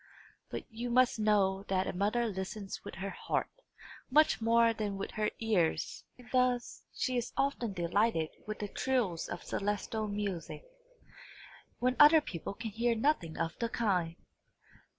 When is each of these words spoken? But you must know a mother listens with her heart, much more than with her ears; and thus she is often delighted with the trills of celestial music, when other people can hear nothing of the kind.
But 0.49 0.65
you 0.71 0.89
must 0.89 1.19
know 1.19 1.63
a 1.69 1.93
mother 1.93 2.25
listens 2.25 2.83
with 2.83 2.95
her 2.95 3.11
heart, 3.11 3.51
much 4.09 4.41
more 4.41 4.73
than 4.73 4.97
with 4.97 5.11
her 5.11 5.29
ears; 5.37 6.05
and 6.17 6.27
thus 6.31 6.81
she 6.91 7.17
is 7.17 7.33
often 7.37 7.73
delighted 7.73 8.29
with 8.47 8.57
the 8.57 8.67
trills 8.67 9.27
of 9.29 9.43
celestial 9.43 10.07
music, 10.07 10.63
when 11.77 11.95
other 11.99 12.19
people 12.19 12.55
can 12.55 12.71
hear 12.71 12.95
nothing 12.95 13.37
of 13.37 13.55
the 13.59 13.69
kind. 13.69 14.15